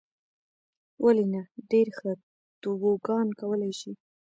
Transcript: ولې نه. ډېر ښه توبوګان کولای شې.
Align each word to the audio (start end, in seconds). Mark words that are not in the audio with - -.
ولې 1.03 1.25
نه. 1.33 1.41
ډېر 1.71 1.87
ښه 1.97 2.11
توبوګان 2.61 3.27
کولای 3.39 3.73
شې. 3.79 3.91